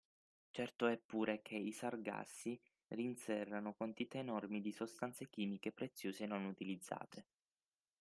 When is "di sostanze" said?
4.59-5.29